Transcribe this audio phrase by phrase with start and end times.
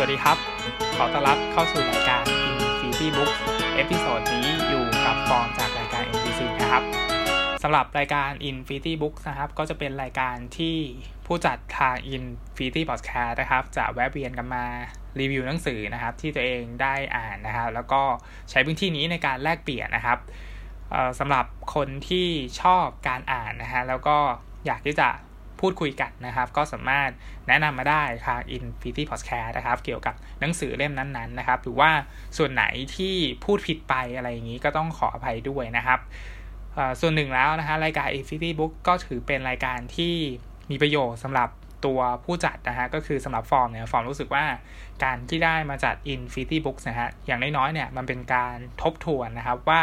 [0.00, 0.38] สวัสดีครับ
[0.96, 3.30] ขอต้อนรับเข้าสู่รายการ Infinity Book
[3.74, 6.82] episode นี้อยู่กับฟอร์มจากรายการ NPC นะครับ
[7.62, 10.76] สำหรับรายการ Infinity Book นะครับ ก็จะเป็นรายการที่
[11.26, 14.64] ผู้จัดทาง Infinity Podcast นะครับ จะแวะเวียนกันมา
[15.20, 18.02] รีวิวหนังสือนะครับ ที่ตัวเองได้อ่านนะครับ แล้วก็
[18.50, 20.18] ใช้พื้นที่นี้ในการแลกเปลี่ยนนะครับ
[21.18, 22.26] สำหรับคนที่
[22.60, 24.16] ชอบการอ่านนะฮะแล้วก็
[24.66, 25.08] อยากที่จะ
[25.60, 27.10] พูดคุยกันนะครับ ก็สามารถ
[27.48, 31.90] แนะนำมาได้ทาง Infinity Podcast นะครับ เกี่ยวกับหนังสือเล่มนั้นๆนะครับ หรือว่า
[32.36, 32.64] ส่วนไหน
[32.96, 33.14] ที่
[33.44, 36.00] พูดผิดไปอะไรอย่างนี้ก็ต้องขออภัยด้วยนะครับ
[37.00, 40.14] ส่วนหนึ่งแล้วนะฮะรายการ Infinity Book ก็ถือเป็นรายการที่
[40.70, 41.48] มีประโยชน์สำหรับ
[41.86, 44.44] ตัวผู้จัดนะฮะก็คือสำหรับฟอร์มเนี่ยฟอร์มรู้สึกว่า
[45.04, 49.82] การที่ได้มาจัด Infinity Books นะฮะอย่างน้อยๆเนี่ยมันเป็นการทบทวนนะครับว่า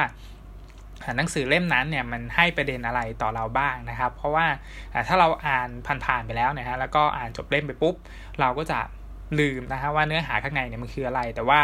[1.17, 4.45] หนังสือเล่มนั้นเนี่ยมันให้ประเด็นอะไรต่อเราบ้างนะครับ เพราะว่า
[5.07, 5.69] ถ้าเราอ่าน
[6.05, 7.95] ผ่านๆไปแล้วนะฮะแล้วก็อ่านจบเล่มไปปุ๊บ
[8.39, 8.79] เราก็จะ
[9.39, 11.61] ลืมนะฮะว่าเนื้อหาข้างในเนี่ยมันคืออะไร แต่ว่า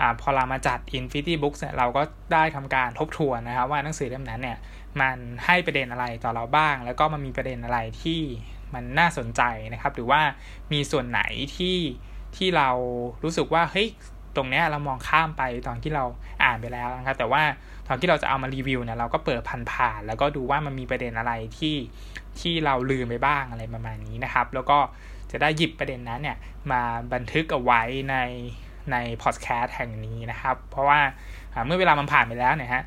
[0.00, 4.58] อพอเรามาจัด Infinity Books เนี่ยเราก็ได้ทำการทบทวนนะครับว่าหนังสือเล่มนั้นเนี่ย
[5.00, 8.20] มันให้ประเด็นอะไรต่อเราบ้าง แล้วก็มันมีประเด็นอะไรที่
[8.74, 10.20] มันน่าสนใจนะครับ หรือว่า
[10.72, 11.20] มีส่วนไหน
[11.56, 11.78] ที่
[12.36, 12.68] ที่เรา
[13.24, 13.88] รู้สึกว่าเฮ้ย
[14.36, 16.04] ตรงเนี้ยเรามองข้ามไปตอนที่เรา
[16.44, 17.42] อ่านไปแล้วนะครับ แต่ว่า
[17.88, 19.40] ตอนที่เราจะเอามารีวิวเนี่ยเราก็เปิด
[19.72, 21.76] ผ่านๆแล้วก็ดูว่ามันมีประเด็นอะไรที่
[22.40, 24.78] ที่เราลืมไปบ้างอะไรประมาณนี้นะครับ แล้วก็
[25.30, 26.36] จะได้หยิบประเด็นนั้นเนี่ย
[26.70, 28.16] มาบันทึกเอาไว้ใน
[28.92, 31.00] ในพอดแคสต์แห่งนี้นะครับ เพราะว่า
[31.66, 32.82] เมื่อเวลามันผ่านไปแล้วเนี่ยฮะ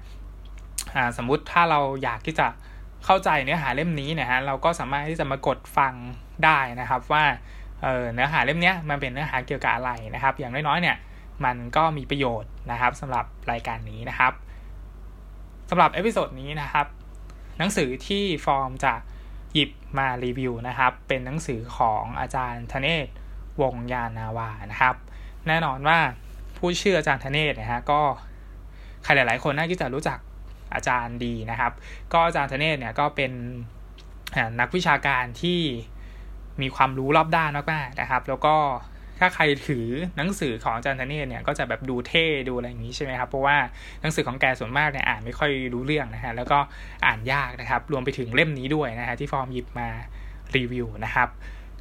[1.17, 2.47] สมมุติถ้าเราอยากที่จะ
[3.05, 5.93] เข้าใจเนื้อหาเล่มนี้นี่ยฮะเราก็สามารถที่จะมากดฟัง
[6.45, 7.23] ได้นะครับว่า
[7.81, 10.97] เนื้อหาเล่มนี้มันเป็นเนื้อหาเกี่ยวกับอะไรนะครับ อย่างน้อยๆเนี่ย
[11.45, 14.33] มันก็มีประโยชน์นะครับสำหรับรายการนี้นะครับ
[15.73, 16.87] สำหรับ episode นี้นะครับ
[17.57, 18.93] หนังสือที่ฟอร์มจะ
[19.53, 23.07] หยิบมารีวิวนะครับ เป็นหนังสือของอาจารย์ธเนศ
[23.61, 24.95] วงยานาวานะครับ
[25.47, 25.99] แน่นอนว่า
[26.57, 28.01] พูดชื่ออาจารย์ธเนศนะฮะก็
[29.03, 30.19] ใครหลาย ๆ คนน่าจะรู้จัก
[30.75, 31.71] อาจารย์ดีนะครับ
[32.13, 33.31] ก็อาจารย์ธเนศเนี่ยก็เป็น
[34.59, 35.59] นักวิชาการที่
[36.61, 38.55] มีความรู้รอบด้านมากๆนะครับ แล้วก็
[39.21, 39.85] ถ้าใครถือ
[40.17, 43.57] หนังสือของอาจารย์ธเนศเนี่ยก็จะแบบดูเท่ดูอะไรอย่างนี้ใช่ไหมครับเพราะว่า
[44.01, 46.59] หนังสือของแกส่วนมากเนี่ยอ่านไม่ค่อยรู้เรื่องนะฮะแล้วก็
[47.05, 49.87] อ่านยากนะครับรวมไปถึงเล่มนี้ด้วยนะฮะที่ฟอร์มหยิบมา
[50.55, 51.29] รีวิวนะครับ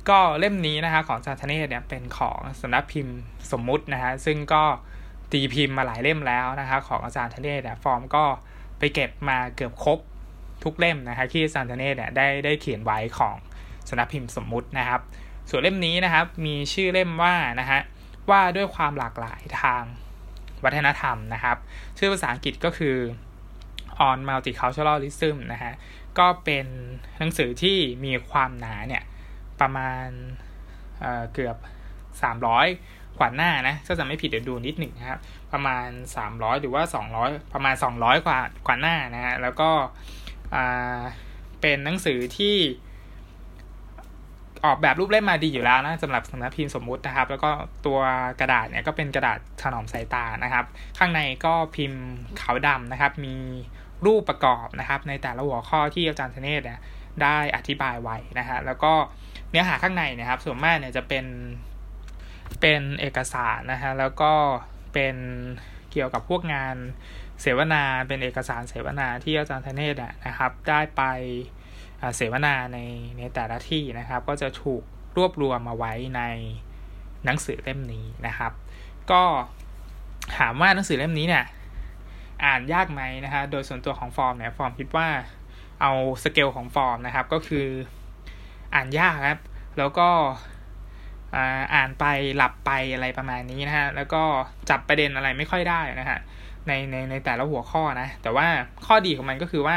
[0.09, 3.17] ก็เล่มนี้นะฮะของอาจารย์ธเนศเนี่ยเป็นของสำนักพิมพ์
[3.53, 4.63] สมมุตินะฮะซึ่งก็
[5.33, 8.25] ตีพิมพ์มาหลายเล่มแล้วนะครับของอาจารย์ธเนศเนี่ยฟอร์มก็
[8.79, 9.99] ไปเก็บมาเกือบครบ
[10.65, 13.37] ทุกเล่มนะฮะที่อาจารย์ธเนศเนี่ยได้ได้เขียนไว้ของ
[13.89, 15.01] สำนักพิมพ์สมมุตินะครับ
[15.51, 17.81] ส่วนเล่มนี้นะครับ มีชื่อเล่มว่านะฮะ
[18.31, 19.83] ว่าด้วยความหลากหลายทาง
[20.65, 21.57] วัฒนธรรมนะครับ
[21.99, 22.97] ชื่อภาษาอังกฤษก็คือ
[24.09, 25.73] on multiculturalism นะฮะ
[26.19, 26.67] ก็เป็น
[27.19, 29.03] หนังสือที่มีความหนาเนี่ย
[29.61, 30.07] ประมาณ
[31.01, 31.57] เเกือบ
[32.37, 35.21] 300 กว่าหน้านะถ้าจะไม่ผิดเดี๋ยวดูนิดหนึ่งนะครับ
[35.53, 35.87] ประมาณ
[36.25, 36.83] 300 หรือว่า
[37.19, 39.71] 200 ประมาณ 200 กว่ากว่าหน้านะฮะแล้วก็
[41.61, 42.57] เป็นหนังสือที่
[44.65, 47.51] ออกแบบรูปเล่มมาดีอยู่แล้วนะสำหรับสำนักพิมพ์สมมุตินะครับ แล้วก็
[47.87, 47.99] ตัว
[48.41, 50.65] กระดาษเนี่ยก็เป็นกระดาษถนอมสายตานะครับ
[50.99, 52.03] ข้างในก็พิมพ์
[52.41, 53.35] ขาวดำนะครับ มี
[54.07, 56.81] รูปประกอบนะครับ ในแต่ละหัวข้อที่อาจารย์ธเนศเนี่ย
[57.23, 58.93] ได้อธิบายไว้นะฮะแล้วก็
[59.51, 61.27] เนื้อหาข้างในนะครับ ส่วนมากเนี่ยจะเป็น
[62.61, 64.33] เป็นเอกสารนะฮะแล้วก็
[64.93, 65.17] เป็น
[65.93, 66.77] เกี่ยวกับพวกงาน
[67.41, 71.03] เสวนาเป็นเอกสารเสวนาที่อาจารย์ธเนศนะครับ ได้ไป
[72.17, 72.79] เสวนาใน
[73.19, 74.83] ในแต่ละที่นะครับ ก็จะถูก
[75.17, 76.23] รวบรวมมาไว้ใน
[77.25, 78.53] หนังสือเล่มนี้นะครับ
[79.11, 79.23] ก็
[80.37, 81.45] ถามว่าหนังสือเล่มนี้เนี่ย
[82.45, 85.09] อ่านยากไหมนะฮะโดยส่วนตัวของฟอร์มเนี่ยฟอร์มคิดว่า
[85.81, 85.93] เอา
[86.25, 87.67] สเกลของฟอร์มนะครับ ก็คือ
[88.75, 89.41] อ่านยากครับ
[89.79, 90.09] แล้วก็
[91.75, 92.05] อ่านไป
[92.37, 94.23] หลับไปอะไรประมาณนี้นะฮะแล้วก็
[94.71, 96.19] จับประเด็นอะไรไม่ค่อยได้นะฮะ
[96.67, 98.47] ในในในแต่ละหัวข้อนะ แต่ว่า
[98.87, 99.77] ข้อดีของมันก็คือว่า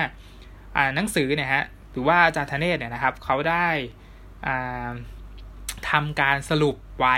[0.77, 3.67] อ่าหนังสือเนี่ยฮะ หรือว่าอาจารย์ธเนศเนี่ยนะครับเขาได้
[5.89, 7.17] ทำการสรุปไว้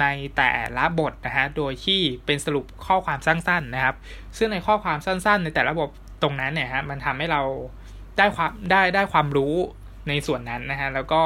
[0.00, 0.06] ใน
[0.36, 3.96] แต่ละบทนะฮะโดยที่เป็นสรุปข้อความสั้นๆนะครับ
[4.36, 5.90] ซึ่งในข้อความสั้น ๆ ในแต่ละบท
[6.22, 7.42] ตรงนั้นเนี่ยฮะมันทำให้เรา
[8.18, 9.54] ได้ความได้ได้ความรู้
[10.08, 11.22] ในส่วนนั้นนะฮะแล้วก็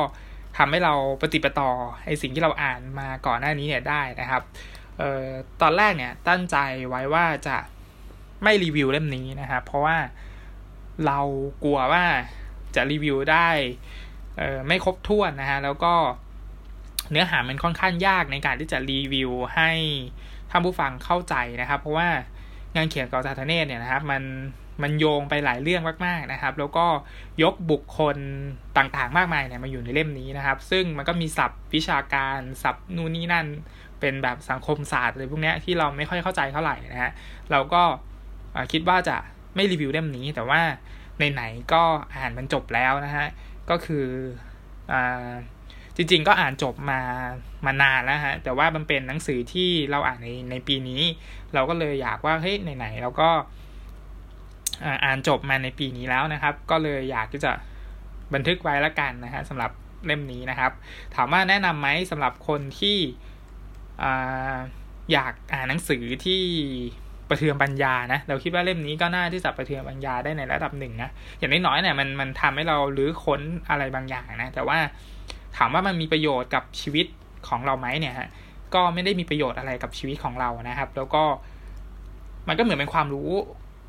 [0.59, 1.71] ทำให้เราปฏิปต่อ
[2.05, 4.43] ไอสิ่งที่เราอ่านมาก่อนหน้านี้เนี่ยได้นะครับ
[4.99, 5.25] เอ่อ
[5.63, 6.57] ตอนแรกเนี่ยตั้งใจ
[6.89, 7.57] ไว้ว่าจะ
[8.43, 9.97] ไม่รีวิวเล่มนี้นะครับเพราะว่า
[11.07, 11.21] เรา
[11.65, 12.05] กลัวว่า
[12.77, 13.49] จะรีวิวได้
[14.67, 15.95] ไม่ครบถ้วนนะฮะ แล้วก็
[17.11, 19.71] เนื้อหามันค่อนข้างยากในการที่จะรีวิวให้
[20.51, 22.09] ท่านผู้ฟังเข้าใจนะครับ เพราะว่า
[22.75, 24.23] งานเขียนกอจาทเนศเนี่ยนะครับ มัน
[24.83, 26.87] มันโยงไปหลายเรื่องมากๆนะครับ แล้วก็
[27.43, 28.17] ยกบุคคล
[28.77, 33.47] ต่างๆ มากมายเนี่ยมาอยู่ในเล่มนี้นะครับ ซึ่งมันก็มีศัพท์วิชาการศัพท์นู่นนี่นั่น
[34.01, 37.13] เป็นแบบสังคมศาสตร์อะไรพวกนี้ที่เราไม่ค่อยเข้าใจเท่าไหร่นะฮะ
[37.51, 37.83] เราก็
[38.73, 39.17] คิดว่าจะ
[39.55, 40.61] ไม่รีวิวเล่มนี้ แต่ว่า
[41.35, 41.83] ไหนก็
[42.17, 43.27] อ่านมันจบแล้วนะฮะ
[43.71, 44.07] ก็คือ
[44.93, 45.33] อ่า
[45.97, 47.01] จริงๆก็อ่านจบมา
[47.67, 51.03] มานานแล้วฮะ แต่ว่ามันเป็นหนังสือที่เราอ่านในในปีนี้
[51.55, 53.31] เราก็เลยอยากว่าเฮ้ยไหนๆเราก็
[55.05, 57.53] อ่านจบมาในปีนี้แล้วนะครับ ก็เลยอยากที่จะ
[58.35, 59.71] บันทึกไว้ล้วกันนะฮะสำหรับ
[60.07, 60.73] เล่มนี้นะครับ
[61.15, 62.99] ถามว่าแนะนำไหมสำหรับคนที่
[65.13, 66.43] อยากอ่านหนังสือที่
[67.31, 73.41] ประเทืองปัญญานะเราคิดว่าเล่มนี้ก็น่าที่จะประเทืองปัญญาได้ในระดับหนึ่งนะอย่างน้อยๆเนี่ยมันมันทำให้เราลื้อค้น
[73.71, 74.79] อะไรบางอย่างนะแต่ว่า
[75.57, 77.07] ถามว่ามันมีประโยชน์กับชีวิต
[77.49, 78.29] ของเราไหมเนี่ยฮะ
[78.75, 81.23] ก็ไม่ได้มีประโยชน์อะไรกับชีวิตของเรานะครับ แล้วก็
[82.49, 83.31] มันก็เหมือนเป็นความรู้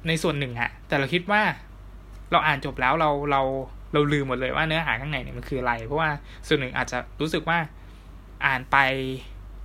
[0.08, 1.42] ในส่วนหนึ่งอะแต่เราคิดว่า
[2.32, 3.42] เราอ่านจบแล้วเราเรา
[3.94, 6.10] เราลืมหมดเลยว่าเนื้อหาข้างในเนี่ยมันคืออะไร เพราะว่า
[6.48, 7.58] ส่วนหนึ่งอาจจะรู้สึกว่า
[8.46, 8.78] อ่านไป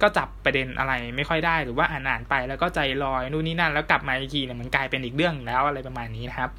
[0.02, 6.50] ก็จับประเด็นอะไรไม่ค่อยได้หรือว่าอ่านอ่านไปแล้วก็ใจลอยนู่นนี่นั่นแล้วกลับมาอีกทีเนี่ยมันกลายเป็นอีกเรื่องแล้วอะไรประมาณนี้นะครับ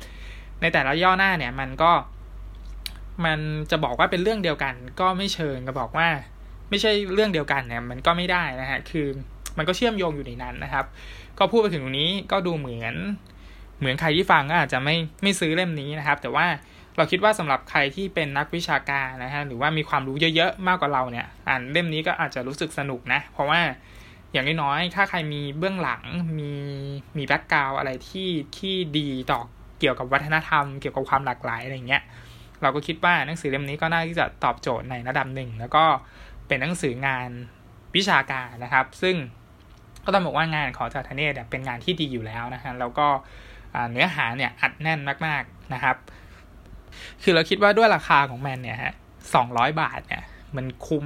[0.61, 1.91] ในแต่ละย่อหน้าเนี่ยมันก็
[3.25, 3.39] มัน
[3.71, 6.07] จะบอกว่าเป็นเรื่องเดียวกัน ก็ไม่เชิงก็บอกว่า
[6.69, 9.07] ไม่ใช่เรื่องเดียวกันเนี่ยมันก็ไม่ได้นะฮะคือ
[9.57, 10.85] มันก็เชื่อมโยงอยู่ในนั้นนะครับ
[11.39, 12.95] ก็พูดไปถึงตรงนี้ก็ดูเหมือน
[13.79, 16.45] เหมือนใครที่ฟังก็อาจจะไม่ไม่ซื้อเล่มนี้นะครับ แต่ว่า
[16.97, 23.61] เราคิดว่าสำหรับใครที่เป็นนักวิชาการนะฮะหรือว่ามีความรู้เยอะๆมากกว่าเราเนี่ยอ่านเล่มนี้ก็อาจจะรู้สึกสนุกนะ เพราะว่า
[24.31, 26.03] อย่างน้อยๆถ้าใครมีเบื้องหลัง
[26.39, 26.51] มี
[27.17, 29.39] มีแบ็กกราวอะไรที่ที่ดีต่อ
[29.79, 32.03] เกี่ยวกับวัฒนธรรม เกี่ยวกับความหลากหลายอะไรเงี้ย
[32.61, 35.83] เราก็คิดว่าหนังสือเล่มนี้ก็น่าที่จะตอบโจทย์ในระดับหนึ่งแล้วก็
[36.47, 37.29] เป็นหนังสืองาน
[37.95, 39.15] วิชาการนะครับ ซึ่ง
[40.05, 43.07] ก็ต้องบอกว่างานของจาทเนตเป็นงานที่ดีอยู่แล้วนะฮะแล้วก็
[43.91, 45.95] เนื้อหาเนี่ยอัดแน่นมากๆนะครับ
[47.23, 48.93] คือเราคิดว่าด้วยราคาของมันเนี่ยฮะ
[49.35, 50.23] สองร้อยบาทเนี่ย
[50.57, 51.05] มันคุ้ม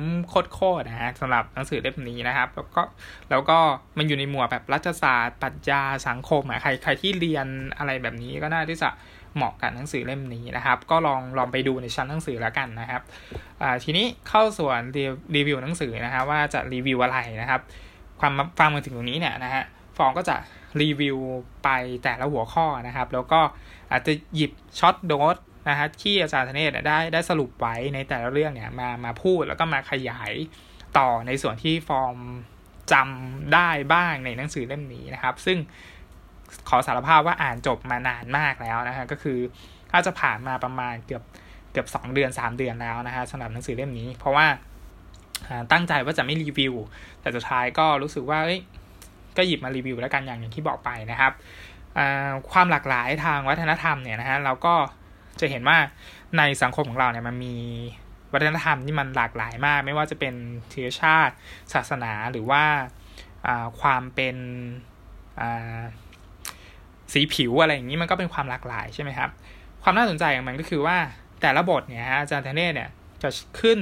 [0.53, 2.81] โคตรๆนะฮะสำหรับหนังสือเล่มนี้นะครับ แล้วก็
[3.29, 3.57] แล้วก็
[3.97, 7.47] มันอยู่ในหมวดแบบรัฐศาสตร์ปรัชญาสังคมอะใครใครที่เรียน
[7.77, 8.89] อะไรแบบนี้ก็น่าที่จะ
[9.35, 13.01] เหมาะกับหนังสือเล่มนี้นะครับ ก็ลองลองไปดูในชั้นหนังสือแล้วกันนะครับ
[13.83, 14.79] ทีนี้เข้าส่วน
[15.35, 17.61] รีวิวหนังสือนะฮะว่าจะรีวิวอะไรนะครับ
[18.19, 19.63] ความฟังมาถึงตรงนี้เนี่ยนะฮะ
[19.97, 20.35] ฟองก็จะ
[20.81, 21.17] รีวิว
[21.63, 21.69] ไป
[22.03, 23.39] แต่ละหัวข้อนะครับ แล้วก็
[23.91, 25.37] อาจจะหยิบช็อตโดส
[25.69, 30.33] นะฮะที่อาจารย์ธเนศได้ได้สรุปไว้ในแต่ละเรื่องเนี่ยมามาพูดแล้วก็มาขยาย
[30.97, 32.17] ต่อในส่วนที่ฟอร์ม
[32.93, 35.57] จำได้บ้างในหนังสือเล่มนี้นะครับ ซึ่ง
[36.69, 39.39] ขอสารภาพว่าอ่านจบมานานมากแล้วนะฮะก็คือ
[39.91, 41.23] ถ้าจะผ่านมาประมาณเกือบ
[41.71, 44.47] เกือบสองเดือนสามเดือนแล้วนะฮะสำหรับหนังสือเล่มนี้ เพราะว่า
[45.71, 46.73] ตั้งใจว่าจะไม่รีวิว
[47.21, 48.39] แต่สุดท้ายก็รู้สึกว่า
[49.37, 51.33] ก็หยิบมารีวิวแล้วกันอย่างอย่างที่บอกไปนะครับ
[52.51, 54.75] ความหลากหลายทางวัฒนธรรมเนี่ยนะฮะเราก็
[55.41, 55.77] จะเห็นว่า
[56.37, 57.55] ในสังคมของเราเนี่ยมันมี
[58.33, 60.33] วัฒนธรรมที่มันหลากหลายมาก ไม่ว่าจะเป็น
[60.71, 61.33] เชื้อชาติ
[61.73, 62.63] ศาสนาหรือว่า
[63.81, 64.35] ความเป็น
[67.13, 69.29] สีผิวอะไรอย่างนี้มันก็เป็นความหลากหลายใช่ไหมครับ
[69.83, 70.97] ความน่าสนใจของมันก็คือว่า
[71.41, 72.89] แต่ละบทเนี่ยฮะอาจารย์เทเน่เนี่ย
[73.23, 73.29] จะ
[73.59, 73.79] ขึ้น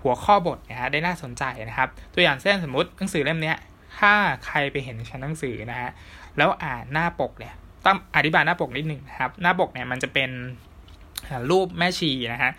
[0.00, 3.54] หัวข้อบทเนี่ยฮะได้น่าสนใจนะครับ ตัวอย่างเช่นสมมติหนังสือเล่มนี้
[3.98, 4.12] ถ้า
[4.46, 5.90] ใครไปเห็นชั้นหนังสือนะฮะ
[6.36, 7.54] แล้วอ่านหน้าปกเนี่ย
[7.86, 10.30] ต้องอธิบายหน้าปกนิดหนึ่งนะครับ หน้าปกเนี่ยมันจะเป็น
[11.50, 12.52] รูปแม่ชีนะฮะ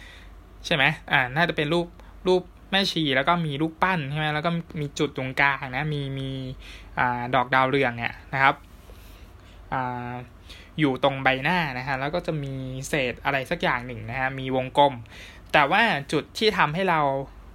[0.65, 1.87] ใช่ไหมอ่าน่าจะเป็นรูป
[2.27, 2.41] รูป
[2.71, 6.29] แม่ชีแล้วก็มีรูปปั้นใช่ไหมแล้วก็มีจุดตรงกลางนะมีมี
[6.99, 8.55] อ่าดอกดาวเรืองเนี่ยนะครับ
[9.73, 10.11] อ่า
[10.79, 12.53] อยู่ตรงใบหน้านะฮะแล้วก็จะมี
[12.89, 14.93] เศษอะไรสักอย่างหนึ่งนะฮะมีวงกลม
[15.53, 15.81] แต่ว่า
[16.11, 17.01] จุดที่ทำให้เรา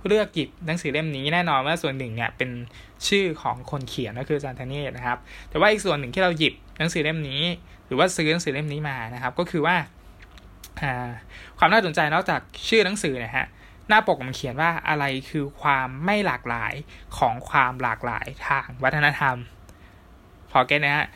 [0.07, 2.51] เลือกหยิบหนังสือเล่มนี้แน่นอนว่าส่วนหนึ่งเนี่ยเป็น
[3.09, 5.19] ชื่อของคนเขียนก็คืออาจารย์ธเนศนะครับ
[5.49, 7.43] แต่ว่าอีกส่วนหนึ่งที่เราหยิบหนังสือเล่มนี้
[7.87, 9.77] หรือว่าซื้อหนังสือเล่มนี้มานะครับ ก็คือว่า
[11.59, 13.47] ความน่าสนใจนอกจากชื่อหนังสือนะฮะ
[13.89, 16.75] หน้าปกมันเขียนว่าอะไรคือความไม่หลากหลาย
[17.19, 19.37] ของความหลากหลายทางวัฒนธรรม
[20.51, 21.07] พอเก็ตนะฮะ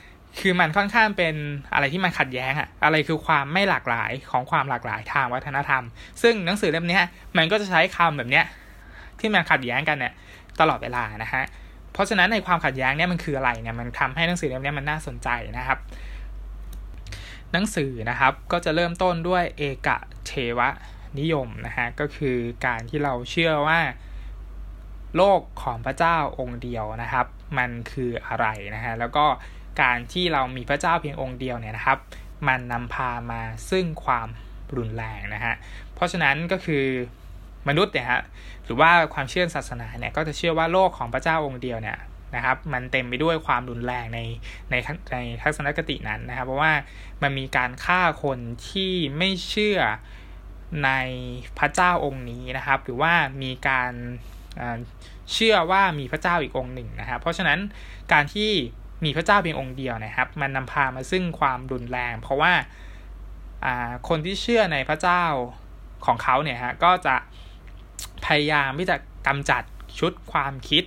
[0.41, 1.35] คือมันค่อนข้างเป็น
[1.75, 5.83] อะไรที่มันขัดแย้งอะอะไรคือความไม่หลากหลายของความหลากหลายทางวัฒนธรรม
[6.23, 7.01] ซึ่งหนังสือเล่มนี้
[7.37, 8.45] มันก็จะใช้คำแบบเนี้ย
[9.21, 10.13] ที่มันขัดแย้งกันเนี่ย
[10.61, 11.45] ตลอดเวลานะฮะ
[11.93, 15.79] เพราะฉะนั้นในความขัดแย้งเนี่ยมันคืออะไรเนี่ยมันทำให้หนังสือเล่มนี้มันน่าสนใจนะครับ
[17.53, 19.89] หนังสือนะครับก็จะเริ่มต้นด้วยเอก
[20.27, 20.61] เทว
[21.19, 23.81] นิยมนะฮะก็คือการที่เราเชื่อว่า
[25.17, 27.27] โลกของพระเจ้าองค์เดียวนะครับ
[27.59, 29.25] มันคืออะไรนะฮะแล้วก็
[29.83, 31.99] การที่เรามีพระเจ้าเพียงองค์เดียวเนี่ยนะครับ
[32.49, 34.29] มันนำพามาซึ่งความ
[34.77, 35.55] รุนแรงนะฮะ
[35.95, 36.85] เพราะฉะนั้นก็คือ
[37.69, 38.23] มนุษย์เนี่ยฮะ
[38.65, 41.99] หรือว่าความเชื่อศาสนาเนี่ยก็จะเชื่อว่าโลกของพระเจ้าองค์เดียวเนี่ย
[42.37, 44.21] นะครับมันเต็มไปด้วยความรุนแรงใน
[44.71, 44.75] ใน
[45.13, 46.73] ในทัศนคตินั้นนะครับ เพราะว่า
[47.23, 49.79] มันมีการฆ่าคนที่ไม่เชื่อ
[50.85, 50.91] ใน
[51.59, 53.93] พระเจ้าองค์นี้นะครับ หรือว่ามีการ
[55.33, 57.59] เชื่อว่ามีพระเจ้าอีกองค์หนึ่งนะครับ เพราะฉะนั้น
[58.13, 58.51] การที่
[59.05, 62.53] มีพระเจ้าเพียงองค์เดียวนะครับ มันนำพามาซึ่งความรุนแรง เพราะว่า
[64.09, 65.25] คนที่เชื่อในพระเจ้า
[66.07, 67.17] ของเขาเนี่ยฮะก็จะ
[68.27, 69.63] พยายามที่จะกำจัด
[69.99, 70.85] ชุดความคิด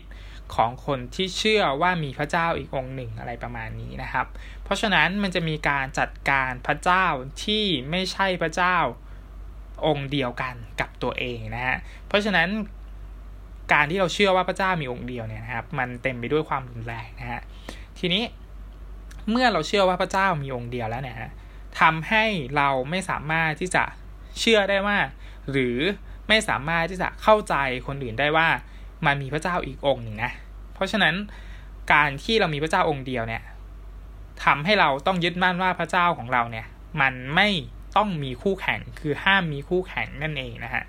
[0.55, 4.25] ของคนที่เชื่อว่ามีพระเจ้าอีกองค์หนึ่งอะไรประมาณนี้นะครับ
[4.63, 7.05] เพราะฉะนั้นมันจะมีการจัดการพระเจ้า
[7.43, 8.77] ที่ไม่ใช่พระเจ้า
[9.88, 11.77] องค์เดียวกันกับตัวเองนะฮะ
[12.08, 12.50] เพราะฉะนั้น
[13.74, 17.41] การที่เราเชื่อว่าพระเจ้ามีองค์เดียวเนี่ยนะครับ มันเต็มไปด้วยความรุนแรงนะฮะ
[18.00, 18.24] ทีนี้
[19.29, 21.31] เมื่อเราเชื่อว่าพระเจ้ามีองค์เดียวแล้วเนี่ยฮะ
[21.79, 22.25] ทำให้
[22.58, 23.84] เราไม่สามารถที่จะ
[24.39, 24.98] เชื่อได้ว่า
[25.51, 25.77] หรือ
[26.29, 27.55] ไม่สามารถที่จะเข้าใจ
[27.88, 28.48] คนอื่นได้ว่า
[29.05, 30.31] มันมีพระเจ้าอีกองค์หนึ่งนะ
[30.74, 31.15] เพราะฉะนั้น
[31.93, 33.43] การที่เรามีพระเจ้าองค์เดียวเนี่ย
[34.43, 36.65] ทำให้เราต้องยึดมั่นว่าพระเจ้าของเราเนี่ย
[37.01, 37.50] มันไม่
[37.98, 40.83] ต้องมีคู่แข่งคือห้ามมีคู่แข่งนั่นเองนะฮะ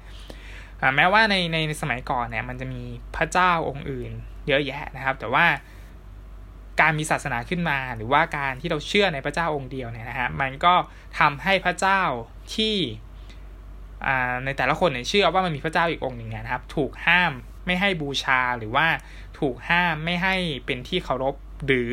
[0.97, 2.83] แม้ว่าในในสมัยก่อนเนี่ยมันจะมี
[3.17, 4.11] พระเจ้าองค์อื่น
[4.49, 5.47] เยอะแยะนะครับ แต่ว่า
[6.81, 10.75] การมีศาสนาขึ้นมา หรือว่าการที่เราเชื่อในพระเจ้าองค์เดียวเนี่ยนะฮะมันก็
[11.19, 12.03] ทำให้พระเจ้า
[12.55, 12.77] ที่
[14.45, 17.33] ในแต่ละคนเนี่ยเชื่อว่ามันมีพระเจ้าอีกองค์หนึ่งนะครับ ถูกห้าม
[17.67, 18.87] ไม่ให้บูชาหรือว่า
[19.39, 20.35] ถูกห้ามไม่ให้
[20.67, 21.35] เป็นที่เคารพ
[21.67, 21.93] หรือ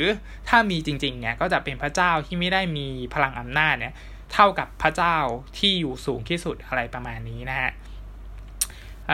[0.50, 3.94] ถ้ามีจริงๆเนี่ยก็จะเป็นพระเจ้าที่ไม่ได้มีพลังอำนาจเนี่ย
[4.34, 5.18] เท่ากับพระเจ้า
[5.58, 7.72] ที่อยู่สูงที่สุดอะไรประมาณนี้นะฮะ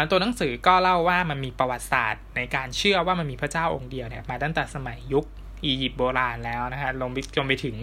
[0.10, 5.26] ตัวหนังสือก็เล่าว่ามันมีประวัติศาสตร์ในการเชื่อว่ามันมีพระเจ้าองค์เดียวเนี่ยมาตั้งแต่สมัยยุค
[5.66, 7.78] อียิปต์โบราณแล้วนะฮะลงไปจนไปถึง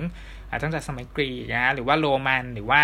[0.62, 2.82] ตั้งแต่สมัยกรีกนะหรือว่าโรมันหรือว่า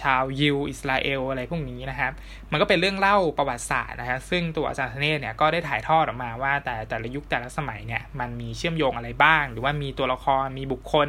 [0.00, 2.12] ชาวยิวอิสราเอลอะไรพวกนี้นะครับ
[2.50, 11.08] มันก็เป็นเรื่องเล่าประวัติศาสตร์นะฮะซึ่งตัวอาจารย์ธเนศเนี่ยก็ได้ถ่ายทอดออกมาว่า แต่แต่ละยุคแต่ละสมัยเนี่ยมันมีเชื่อมโยงอะไรบ้าง หรือว่ามีตัวละครมีบุคคล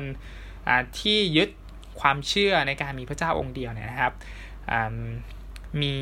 [1.00, 1.50] ที่ยึด
[2.00, 4.14] ความเชื่อในการมีพระเจ้าองค์เดียวเนี่ยนะครับ
[5.82, 5.94] มี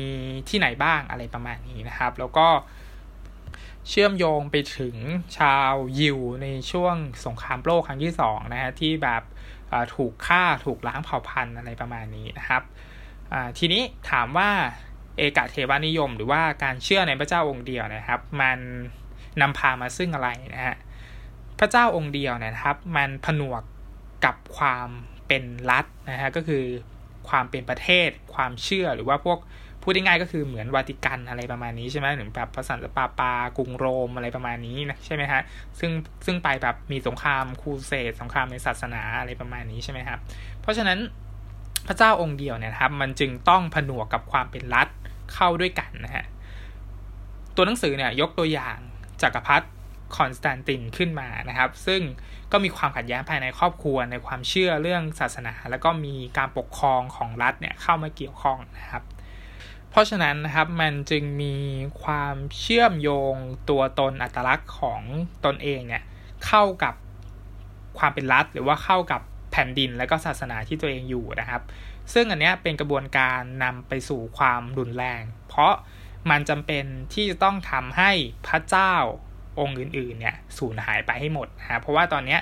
[0.48, 2.48] ที่ไหนบ้างอะไรประมาณนี้นะครับ แล้วก็
[3.88, 4.96] เชื่อมโยงไปถึง
[5.38, 6.96] ชาวยิวในช่วง
[7.26, 9.22] สงครามโลกครั้งที่สองนะฮะที่แบบ
[9.94, 12.62] ถูกฆ่าถูกล้างเผ่าพันธุ์อะไรประมาณนี้นะครับ
[13.58, 14.50] ทีนี้ถามว่า
[15.18, 18.58] เอกเทวานิยม หรือว่าการเชื่อในพระเจ้าองค์เดียวนะครับ มัน
[19.40, 20.76] นำพามาซึ่งอะไรนะฮะ
[21.58, 23.62] พระเจ้าองค์เดียวนะครับ มันผนวก
[24.24, 24.88] กับความ
[25.26, 26.64] เป็นรัฐนะฮะก็คือ
[27.28, 29.38] ความเป็นประเทศ ความเชื่อหรือว่าพวก
[29.88, 35.40] พูดง่ายๆก็คือเหมือนวาติกันอะไรประมาณนี้ใช่ไหมหรือแบบพระสันตะปาปากรุงโรมอะไรประมาณนี้นะใช่ไหมฮะ
[35.78, 35.90] ซึ่ง
[36.26, 40.18] ซึ่งไปแบบมีสงครามคูเสดสงครามในศาสนาอะไรประมาณนี้ใช่ไหมครับ
[40.60, 40.98] เพราะฉะนั้น
[41.88, 44.88] พระเจ้าองค์เดียวเนี่ยครับมันจึงต้องผนวกกับความเป็นรัฐ
[45.34, 46.24] เข้าด้วยกันนะฮะ
[47.56, 48.76] ตัวหนังสือเนี่ยยกตัวอย่าง
[49.22, 49.66] จักรพรรดิ
[50.16, 52.00] คอนสแตนตินขึ้นมานะครับ ซึ่ง
[52.52, 59.02] ก็มีความขัดแย้งภายในครอบครัวในความเชื่อเรื่องศาสนา แล้วก็มีการปกครองของรัฐเนี่ยเข้ามาเกี่ยวข้องนะครับ
[59.96, 61.54] เพราะฉะนั้นนะครับมันจึงมี
[62.02, 63.34] ความเชื่อมโยง
[63.70, 65.02] ตัวตนอัตลักษณ์ของ
[65.44, 66.02] ตนเองเนี่ย
[66.46, 66.94] เข้ากับ
[67.98, 69.20] ความเป็นรัฐ หรือว่าเข้ากับ
[69.52, 71.62] แผ่นดินและก็ศาสนาที่ตัวเองอยู่นะครับ
[72.12, 75.74] ซึ่งอันนี้เป็นกระบวนการนำไปสู่ความรุนแรง เพราะ
[76.30, 78.10] มันจำเป็นที่จะต้องทำให้
[78.48, 78.94] พระเจ้า
[79.58, 82.38] องค์อื่นๆเนี่ยสูญหายไปให้หมดนะเพราะว่าตอนนี้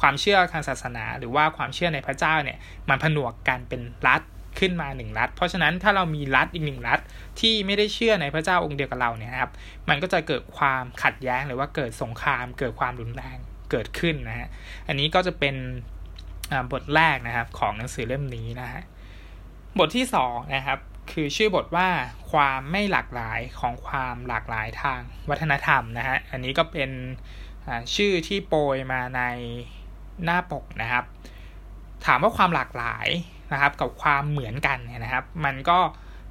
[0.00, 4.22] ความเชื่อทางศาสนา หรือว่าความเชื่อในพระเจ้าเนี่ยมันผนวกกันเป็นรัฐ
[4.58, 7.00] ขึ้นมาหนึ่งรัฐ เพราะฉะนั้นถ้าเรามีรัฐอีกหนึ่งรัฐ
[7.40, 9.52] ที่ไม่ได้เชื่อในพระเจ้าองค์เดียวกับเราเนี่ยครับ
[9.88, 13.36] มันก็จะเกิดความขัดแย้งหรือว่าเกิดสงคราม เกิดความรุนแรง
[13.70, 14.48] เกิดขึ้นนะฮะ
[14.88, 15.56] อันนี้ก็จะเป็น
[16.72, 18.82] บทแรกนะครับของหนังสือเล่มนี้นะฮะ
[19.78, 20.78] บทที่สองนะครับ
[21.12, 21.88] คือชื่อบทว่า
[22.32, 26.90] ความไม่หลากหลายของความหลากหลายทางวัฒนธรรมนะฮะ อันนี้ก็เป็น
[27.94, 29.22] ชื่อที่โปรยมาใน
[30.24, 31.04] หน้าปกนะครับ
[32.06, 33.06] ถามว่าความหลากหลาย
[33.52, 35.78] นะครับกับความเหมือนกันเนี่ยนะครับ มันก็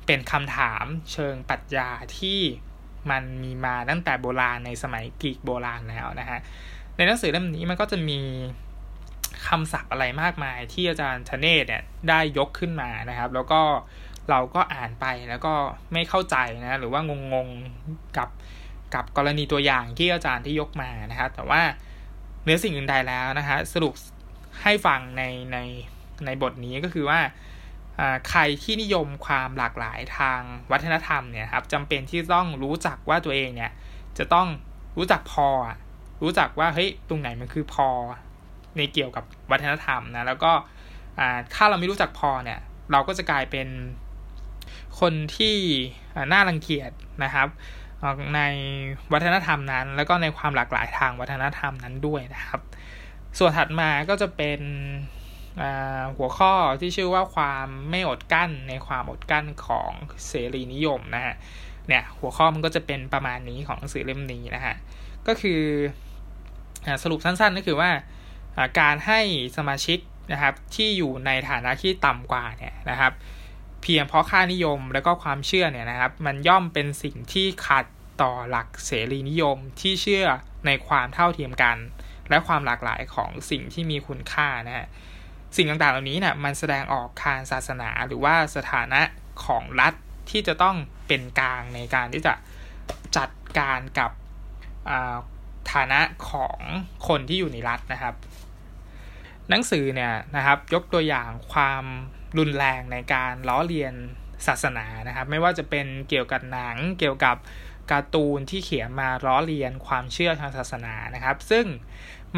[0.05, 2.39] เป็นคำถามเชิงปรัชญาที่
[3.11, 6.39] มันมีมาตั้งแต่โบราณในสมัยกรีกโบราณแล้วนะฮะ
[6.95, 8.19] ในหนังสือเล่มนี้มันก็จะมี
[9.47, 13.61] คำศัพท์อะไรมากมาย ที่อาจารย์ธเนศเนี่ยได้ยกขึ้นมานะครับ แล้วก็
[14.29, 15.53] เราก็อ่านไปแล้วก็
[15.93, 17.01] ไม่เข้าใจนะหรือว่า
[17.33, 18.29] งงๆกับ
[18.93, 21.61] กับกรณีตัวอย่างที่อาจารย์ที่ยกมานะครับแต่ว่า
[22.43, 23.93] เนื้อสิ่งอื่นใดแล้วนะฮะสรุป
[24.61, 25.23] ให้ฟังใน
[25.53, 25.57] ใน
[26.25, 27.19] ในบทนี้ก็คือว่า
[28.29, 30.39] ใครที่นิยมความหลากหลายทาง
[30.71, 33.71] วัฒนธรรมเนี่ยครับจำเป็นที่ต้องรู้จักว่าตัวเองเนี่ย
[34.17, 34.47] จะต้อง
[34.97, 35.49] รู้จักพอ
[36.23, 37.89] รู้จักว่าเฮ้ยตรงไหนมันคือพอ
[38.77, 40.51] ในเกี่ยวกับวัฒนธรรมนะแล้วก็
[41.53, 42.59] ถ้าเราไม่รู้จักพอเนี่ย
[42.91, 43.67] เราก็จะกลายเป็น
[44.99, 45.55] คนที่
[46.31, 46.91] น่ารังเกียจ
[47.23, 47.47] นะครับ
[48.35, 48.41] ใน
[49.13, 52.61] วัฒนธรรมนั้น แล้วก็ในความหลากหลายทางวัฒนธรรมนั้นด้วยนะครับ
[53.39, 54.59] ส่วนถัดมาก็จะเป็น
[56.17, 59.91] หัวข้อที่ชื่อว่าความไม่อดกั้นในความอดกั้นของ
[60.27, 61.35] เสรีนิยมนะฮะ
[61.87, 64.75] เนี่ยหัวข้อมันก็จะเป็นประมาณนี้ของหนังสือเล่มนี้นะฮะ
[65.27, 65.61] ก็คือ
[67.03, 67.91] สรุปสั้นๆก็คือว่า
[68.79, 69.19] การให้
[69.57, 69.99] สมาชิก
[70.31, 73.13] นะครับที่อยู่ในฐานะที่ต่ำกว่าเนี่ยนะครับ
[73.81, 77.85] เพียงเพราะค่านิยมและก็ความเชื่อเนี่ยนะครับ มันย่อมเป็นสิ่งที่ขัด
[78.21, 80.25] ต่อหลักเสรีนิยมที่เชื่อ
[80.65, 81.77] ในความเท่าเทียมกัน
[82.29, 84.87] และความหลากหลายของสิ่งที่มีคุณค่านะฮะ
[85.55, 89.01] สิ่งต่างๆเหล่านี้เนี่ยมันแสดงออกทางศาสนาหรือว่าสถานะ
[89.45, 89.93] ของรัฐ
[90.29, 90.75] ที่จะต้อง
[91.07, 92.33] เป็นกลางในการที่จะ
[93.17, 93.29] จัด
[93.59, 94.11] การกับ
[95.73, 96.59] ฐานะของ
[97.07, 98.15] คนที่อยู่ในรัฐนะครับ
[99.49, 101.83] หนังสือเนี่ยนะครับยกตัวอย่างความ
[102.37, 103.93] รุนแรงในการล้อเลียน
[104.47, 107.35] ศาสนานะครับ ไม่ว่าจะเป็นเกี่ยวกับหนังเกี่ยวกับ
[107.91, 111.65] การ์ตูนที่เขียนมาล้อเลียนความเชื่อทางศาสนานะครับ ซึ่ง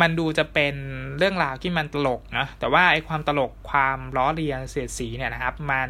[0.02, 0.76] มันดูจะเป็น
[1.18, 5.90] เรื่องราวที่มันตลกนะแต่ว่าไอ้ความตลกความล้อเลียนเสียดสีเนี่ยนะครับ มัน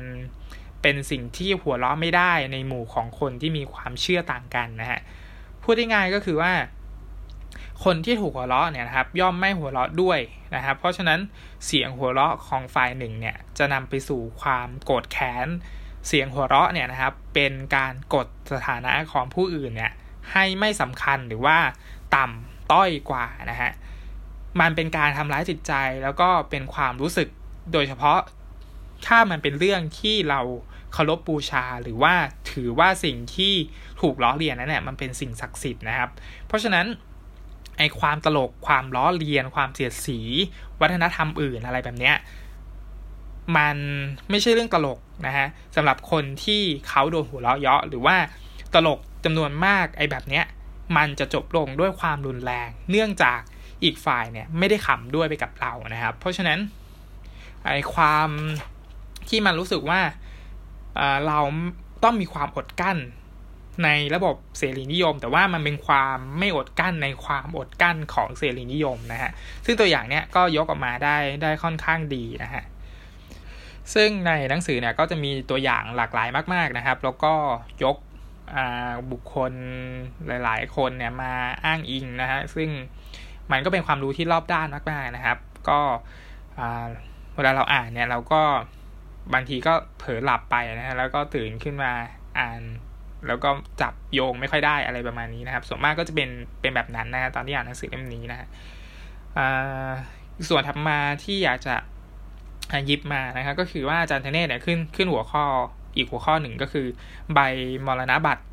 [0.81, 4.99] เป็นสิ่งที่หัวเราะไม่ได้ในหมู่ของคนที่มีความเชื่อต่างกันนะฮะ
[5.63, 6.53] พูดง่ายๆก็คือว่า
[7.83, 10.19] คนที่ถูกหัวเราะเนี่ยนะครับ ย่อมไม่หัวเราะด้วย
[10.55, 11.19] นะครับ เพราะฉะนั้น
[11.65, 15.47] เสียงหัวเราะของฝ่ายหนึ่งเนี่ยจะนำไปสู่ความโกรธแค้น
[16.07, 19.91] เสียงหัวเราะเนี่ยนะครับ เป็นการกดสถานะของผู้อื่นเนี่ย
[20.31, 21.57] ให้ไม่สำคัญหรือว่า
[22.15, 23.71] ต่ำ ต้อยกว่านะฮะ
[24.61, 25.73] มันเป็นการทำร้ายจิตใจ
[26.03, 27.27] แล้วก็เป็นความรู้สึก
[27.73, 28.19] โดยเฉพาะ
[29.07, 30.41] ถ้ามันเป็นเรื่องที่เรา
[30.93, 32.13] เคารพบูชาหรือว่า
[32.51, 33.53] ถือว่าสิ่งที่
[34.01, 36.09] ถูกล้อเลียนนั้นเนี่ยมันเป็นสิ่งศักดิ์สิทธิ์นะครับ
[36.47, 36.85] เพราะฉะนั้น
[37.77, 40.19] ไอความตลกความล้อเลียน ความเสียดสี
[40.81, 42.15] วัฒนธรรมอื่นอะไรแบบเนี้ย
[43.57, 43.77] มัน
[44.29, 48.15] ไม่ใช่เรื่องตลกนะฮะสำหรับคนที่เขาโดนหัวเราะเยาะหรือว่า
[48.73, 50.45] ตลกจำนวนมากไอ้แบบเนี้ย
[50.97, 53.39] มันจะจบลงด้วยความรุนแรง เนื่องจาก
[53.83, 56.59] อีกฝ่ายเนี่ยไม่ได้ขำด้วยไปกับเรานะครับ เพราะฉะนั้น
[57.63, 58.29] ไอ้ความ
[59.29, 59.99] ที่มันรู้สึกว่า
[61.27, 61.39] เรา
[62.03, 62.97] ต้องมีความอดกั้น
[63.83, 69.31] ในระบบเสรีนิยม แต่ว่ามันเป็นความไม่อดกั้นในความอดกั้นของเสรีนิยมนะฮะ
[69.65, 72.63] ซึ่งตัวอย่างเนี้ยก็ยกออกมาได้ได้ค่อนข้างดีนะฮะ
[73.93, 77.33] ซึ่งในหนังสือเนี่ยก็จะมีตัวอย่างหลากหลายมาก ๆนะครับ แล้วก็
[77.83, 77.97] ยก
[79.11, 79.53] บุคคล
[80.27, 81.33] หลาย ๆ คนเนี่ยมา
[81.65, 82.69] อ้างอิงนะฮะซึ่ง
[83.51, 85.37] มันก็เป็นความรู้ที่รอบด้านมากๆนะครับ
[85.69, 85.79] ก็
[87.35, 88.41] เวลาเราอ่านเนี่ยเราก็
[89.33, 91.91] บางทีก็เผลอหลับไปนะฮะแล้วก็ตื่นขึ้นมา
[92.39, 92.61] อ่าน
[93.27, 93.49] แล้วก็
[93.81, 96.29] จับโยงไม่ค่อยได้อะไรประมาณนี้นะครับ ส่วนมากก็จะเป็น
[96.61, 98.47] เป็นแบบนั้นนะตอนที่อ่านหนังสือเล่มนี้นะฮะ
[100.49, 101.75] ส่วนธรรมาที่อยากจะ
[102.85, 105.43] หยิบมานะครับก็คือว่าอาจารย์เทเน่เนี่ยขึ้นขึ้นหัวข้อ
[105.95, 106.87] อีกหัวข้อหนึ่งก็คือ
[107.33, 107.39] ใบ
[107.85, 108.45] มรณบัตร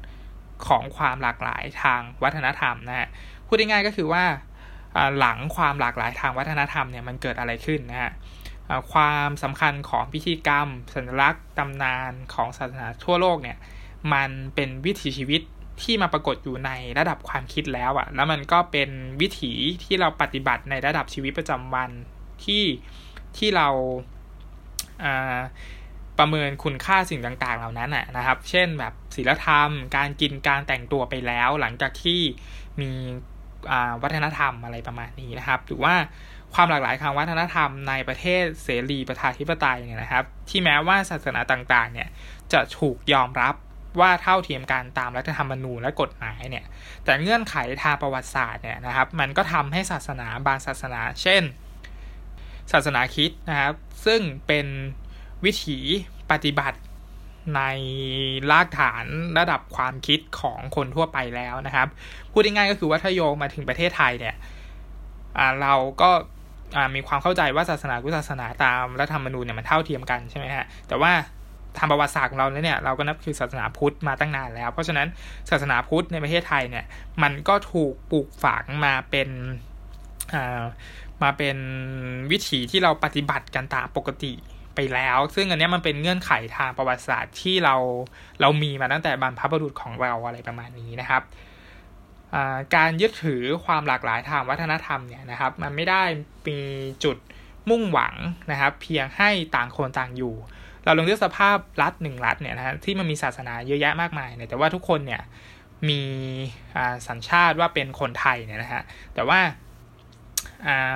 [0.66, 3.08] ของความหลากหลายทางวัฒนธรรมนะฮะ
[3.46, 4.24] พูดง่ายๆก็คือว่า
[5.18, 8.12] หลังความหลากหลายทางวัฒนธรรมเนี่ยมันเกิดอะไรขึ้นนะฮะ
[8.92, 13.56] ความสำคัญของพิธีกรรม สัญลักษณ์ตำนานของศาสนาทั่วโลกเนี่ย
[14.12, 15.42] มันเป็นวิถีชีวิต
[15.82, 19.52] ที่มาปรากฏอยู่ในระดับความคิดแล้วอะแล้วมันก็เป็นวิถี
[19.84, 21.90] ที่เราปฏิบัติในระดับชีวิตประจำวัน
[22.44, 22.64] ที่
[23.36, 23.68] ที่เรา
[26.18, 32.20] ประเมินคุณค่าสิ่งต่างๆ เหล่านั้นนะครับ เช่นแบบศีลธรรม การกินการแต่งตัวไปแล้ว หลังจากที่
[32.80, 32.90] มี
[34.02, 35.94] วัฒนธรรมอะไรประมาณนี้นะครับ หรือว่า
[36.54, 42.08] ความหลากหลายทางวัฒนธรรมในประเทศเสรีประชาธิปไตยเนี่ยนะครับ ที่แม้ว่าศาสนาต่างๆ เนี่ย
[42.52, 43.54] จะถูกยอมรับ
[44.00, 46.64] ว่าเท่าเทียมกันตามรัฐธรรมนูญและกฎหมายเนี่ย
[47.04, 51.42] แต่เงื่อนไขทางประวัติศาสตร์เนี่ยนะครับ มันก็ทำให้ศาสนาบางศาสนา เช่น
[52.72, 54.66] ศาสนาคิดนะครับ ซึ่งเป็น
[55.44, 55.78] วิถี
[56.30, 56.78] ปฏิบัติ
[57.56, 57.62] ใน
[58.50, 59.06] รากฐาน
[59.38, 61.88] ระดับความคิดของคนทั่วไปแล้วนะครับ
[62.32, 64.34] พูดง่ายๆก็คือว่าถ้าโยงมาถึงประเทศไทยเนี่ย
[65.62, 66.10] เราก็
[66.94, 71.12] มีความเข้าใจว่าศาสนากุศาสนาตามรัฐธรรมนูญเนี่ยมันเท่าเทียมกันใช่ไหมฮะแต่ว่า
[71.78, 75.08] ทางประวัติศาสตร์ของเราเนี่ยเราก็นับคือศาสนาพุทธมาตั้งนานแล้ว เพราะฉะนั้น
[75.50, 76.84] ศาสนาพุทธในประเทศไทยเนี่ย
[77.22, 79.28] มันก็ถูกปลูกฝังมาเป็น
[81.22, 81.56] มาเป็น
[82.30, 84.32] วิถีที่เราปฏิบัติกันตามปกติ
[84.78, 87.74] ไปแล้ว ซึ่งอันนี้มันเป็นเงื่อนไขทางประวัติศาสตร์ที่เรา
[88.40, 91.22] เรามีมาตั้งแต่บรรพบุรุษของเราอะไรประมาณนี้นะครับ
[92.76, 96.02] การยึดถือความหลากหลายทางวัฒนธรรมเนี่ยนะครับ มันไม่ได้
[96.48, 96.60] มี
[97.04, 97.16] จุด
[97.70, 98.14] มุ่งหวัง
[98.50, 100.34] นะครับ เพียงให้ต่างคนต่างอยู่
[100.84, 105.22] เราลองเลือกสภาพรัฐหนึ่งรัฐเนี่ยนะฮะที่มันมีศาสนาเยอะแยะมากมายเนี่ยแต่ว่าทุกคนเนี่ย
[105.88, 106.02] มี
[107.08, 108.82] สัญชาติว่าเป็นคนไทยเนี่ยนะฮะ
[109.14, 109.40] แต่ว่า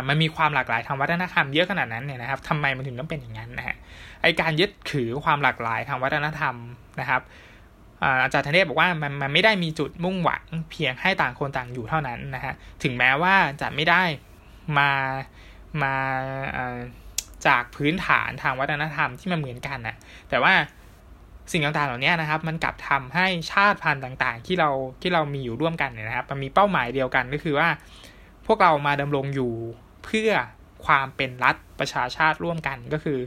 [0.09, 3.77] มันมีความหลากหลายทางวัฒนธรรมเยอะขนาดนั้นเนี่ยนะครับทำไมมันถึงต้องเป็นอย่างนั้นนะฮะ
[4.23, 6.55] ไอการยึดถือความหลากหลายทางวัฒนธรรม
[7.01, 7.23] นะครับ
[8.23, 14.03] อาจารย์ธเนศบอกว่ามันมันไม่ได้มีจุดมุ่งหวังเพียงให้ต่างคนต่างอยู่เท่านั้นนะฮะถึงแม้ว่าจะไม่ได้
[14.79, 14.91] มา
[15.83, 15.95] มา
[17.47, 19.97] จากพื้นฐานทางวัฒนธรรมที่มันเหมือนกันนะ
[20.31, 20.55] แต่ว่า
[21.53, 24.71] สิ่งต่างๆเหล่านี้นะครับ มันกลับทำให้ชาติพันธุ์ต่าง ๆ ที่เรา
[25.03, 27.69] ที่เรามีอยู่ร่วมกันเนี่ยนะครับ มันมีเป้าหมายเดียวกันก็คือว่า
[28.47, 29.53] พวกเรามาดำรงอยู่
[30.05, 30.31] เพื่อ
[30.87, 33.19] ความเป็นรัฐประชาชาติร่วมกันก็คือ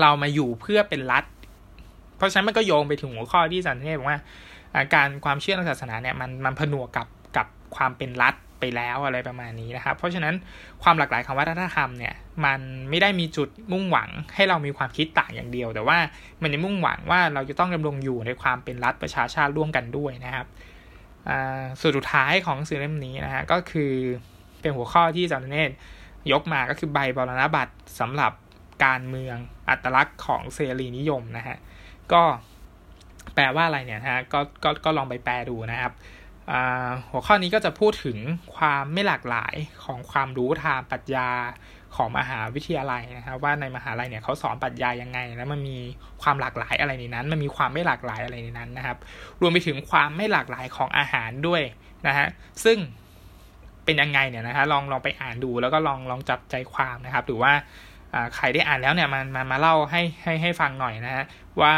[0.00, 1.24] เรามาอยู่เพื่อเป็นรัฐ
[2.16, 4.20] เพราะฉะนั้นมันก็โยงไปถึงหัวข้อที่สันเทพบอกว่า
[4.94, 10.34] การความเชื่อทางศาสนาเนี่ยมันมันผนวกกับกับความเป็นรัฐไปแล้วอะไรประมาณนี้นะครับ เพราะฉะนั้น
[10.82, 12.14] ความหลากหลายของวัฒนธรรมเนี่ย
[12.44, 15.98] มันไม่ได้มีจุดมุ่งหวังให้เรามีความคิดต่างอย่างเดียว แต่ว่า
[16.42, 20.46] มันจะมุ่งหวังว่าเราจะต้องดำรงอยู่ในความเป็นรัฐประชาชาติร่วมกันด้วยนะครับ
[21.80, 23.92] ส่วนสุดท้ายของสื่อเล่มนี้นะฮะก็คือ
[24.60, 25.70] เป็นหัวข้อที่จารเนต
[26.32, 28.32] ยกมาก็คือใบบรณบัตรสำหรับ
[28.84, 29.36] การเมือง
[29.68, 31.56] อัตลักษณ์ของเสรีนิยมนะฮะ
[32.12, 32.22] ก็
[33.34, 35.92] แปลว่าอะไรเนี่ยฮะก็ก็ก็ลองไปแปลดูนะครับ
[37.10, 38.18] หัวข้อนี้ก็จะพูดถึง
[38.56, 41.28] ความไม่หลากหลายของความรู้ทางปรัชญา
[41.96, 45.78] ของมหาวิทยาลัยนะครับว่าในมหาลัยเนี่ยเขาสอนปรัชญายังไง แล้วมันมี
[46.22, 48.96] ความหลากหลายอะไรในนั้น มันมีความไม่หลากหลายอะไรในนั้นนะครับ
[49.40, 51.62] รวมไปถึงความไม่หลากหลายของอาหารด้วย
[52.06, 52.26] นะฮะ
[52.64, 52.78] ซึ่ง
[53.84, 57.52] เป็นยังไงเนี่ยนะฮะลองลองไปอ่านดูแล้วก็ลองลองจับใจความนะครับ หรือว่า
[58.36, 61.24] ใครได้อ่านแล้วเนี่ยมันมามาเล่าให้ให้ให้ฟังหน่อยนะฮะ
[61.60, 61.74] ว่า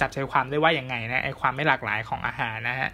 [0.00, 2.90] จับใจความได้ว่าอย่างไงนะไอความไม่หลากหลายของอาหารนะฮะ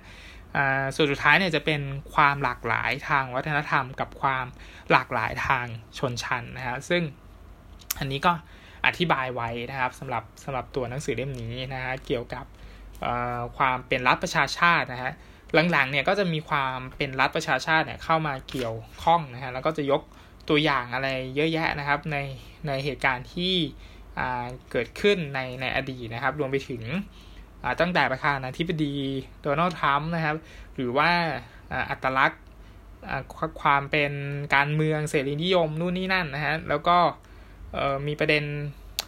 [0.94, 1.80] ส่วนสุดท้ายเนี่ยจะเป็น
[2.14, 4.46] ความหลากหลายทางวัฒนธรรม กับความ
[4.90, 5.66] หลากหลายทาง
[5.98, 7.02] ชนชั้นนะฮะซึ่ง
[7.98, 8.32] อันนี้ก็
[8.87, 12.44] อธิบายไว้นะครับสำหรับสำหรับตัวหนังสือเล่มนี้นะฮะเกี่ยวกับ
[13.56, 15.12] ความเป็นรัฐประชาชาตินะฮะ
[15.72, 20.02] หลังๆเนี่ยก็จะมีความเป็นรัฐประชาชาติเนี่ยเข้ามาเกี่ยวข้องนะฮะแล้วก็จะยก
[20.48, 22.16] ตัวอย่างอะไรเยอะแยะนะครับใน
[22.66, 23.54] ในเหตุการณ์ที่
[24.70, 26.82] เกิดขึ้นในในอดีตนะครับ รวมไปถึง
[27.80, 28.94] ตั้งแต่ประธานาธิบดี
[29.42, 30.36] โดนัลด์ทรัมป์นะครับ
[30.74, 31.10] หรือว่า
[31.90, 32.42] อัตลักษณ์
[33.62, 34.12] ความเป็น
[34.54, 36.96] การเมืองเสรีนิยมนู่นนี่นั่นนะฮะแล้วก็
[38.06, 38.44] มีประเด็น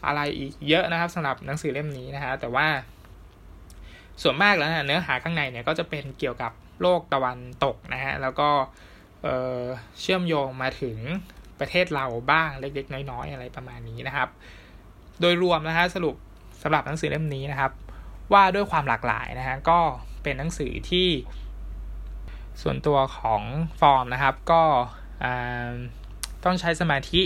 [0.07, 2.67] อะไรอีกเยอะนะครับสำหรับหนังสือเล่มนี้นะฮะแต่ว่า
[4.23, 8.49] ส่วนมากแล้วนะเนื้อหาข้างในเนี่ยก็จะเป็นเกี่ยวกับโลกตะวันตกนะฮะแล้วก็
[10.01, 10.97] เชื่อมโยงมาถึง
[11.61, 14.29] ประเทศเราบ้างเล็กๆ น้อยๆ อะไรประมาณนี้นะครับ
[15.21, 16.15] โดยรวมนะฮะสรุป
[16.63, 17.73] สำหรับหนังสือเล่มนี้นะครับ
[18.33, 19.79] ว่าด้วยความหลากหลายนะฮะก็
[20.23, 21.09] เป็นหนังสือที่
[22.63, 23.43] ส่วนตัวของ
[23.81, 24.63] ฟอร์มนะครับ ก็
[26.45, 27.23] ต้องใช้สมาธิ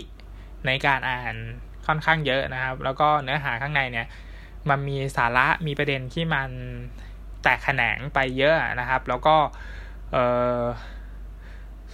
[0.67, 1.35] ในการอ่าน
[1.87, 4.07] ค่อนข้างเยอะนะครับ แล้วก็เนื้อหาข้างในเนี่ย
[4.69, 6.49] มันมีสาระมีประเด็นที่มัน
[7.43, 9.37] แตกแขนงไปเยอะนะครับ แล้วก็
[10.13, 10.15] เ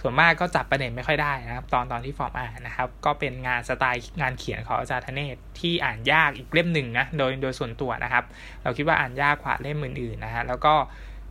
[0.01, 8.23] ส่วนมากก็จับประเด็นไม่ค่อยได้นะครับ ตอนตอนที่ฟอร์มอ่านนะครับ ก็เป็นงานสไตล์งานเขียนของอาจารย์ธเนศที่อ่านยากอีกเล่มหนึ่งนะโดยโดยส่วนตัวนะครับ
[8.63, 10.73] เราคิดว่าอ่านยากกว่าเล่มอื่นๆนะฮะแล้วก็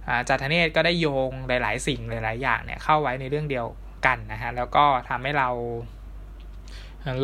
[0.07, 3.67] อาจารย์ธเนศก็ได้โยงหลาย ๆ สิ่งหลาย ๆ อย่างเนี่ยเข้าไว้ในเรื่องเดียว
[4.07, 5.49] กันนะฮะแล้วก็ทำให้เรา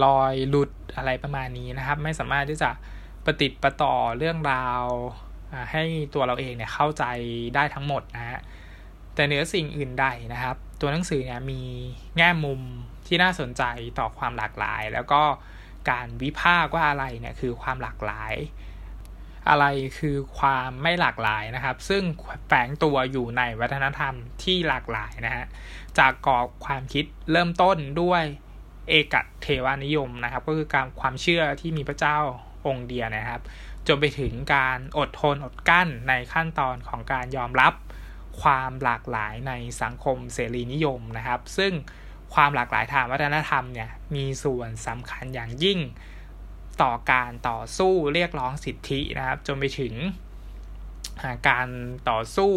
[0.05, 2.71] ลอยหลุดอะไรประมาณนี้นะครับ ไม่สามารถที่จะ
[3.25, 4.83] ประติดประต่อเรื่องราว
[5.73, 5.83] ให้
[6.15, 7.05] ตัวเราเองเนี่ยเข้าใจ
[7.55, 8.41] ได้ทั้งหมดนะฮะ
[9.15, 11.63] แต่เหนือสิ่งอื่นใดนะครับ ตัวหนังสือเนี่ยมี
[12.17, 12.61] แง่มุม
[13.07, 13.63] ที่น่าสนใจ
[13.99, 15.23] ต่อความหลากหลาย แล้วก็
[15.91, 18.35] การวิพากษ์ว่าอะไรเนี่ยคือความหลากหลาย
[19.49, 19.67] อะไร
[19.99, 22.03] คือความไม่หลากหลายนะครับ ซึ่ง
[22.49, 25.47] แฝงตัวอยู่ในวัฒนธรรมที่หลากหลายนะฮะ
[25.99, 28.23] จากกรอบความคิดเริ่มต้นด้วย
[28.89, 32.19] เอกเทวานิยมนะครับ ก็คือการความเชื่อที่มีพระเจ้า
[32.67, 33.43] องค์เดียวนะครับ
[33.87, 37.73] จนไปถึงการอดทนอดกั้นในขั้นตอนของการยอมรับ
[38.43, 41.73] ความหลากหลายในสังคมเสรีนิยมนะครับ ซึ่ง
[42.35, 45.79] ความหลากหลายทางวัฒนธรรมเนี่ยมีส่วนสำคัญอย่างยิ่ง
[46.83, 49.95] ต่อการต่อสู้เรียกร้องสิทธินะครับ จนไปถึง
[51.49, 51.69] การ
[52.11, 52.53] ต่อสู้